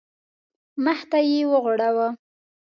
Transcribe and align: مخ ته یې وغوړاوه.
مخ 0.83 0.99
ته 1.09 1.17
یې 1.29 1.39
وغوړاوه. 1.51 2.07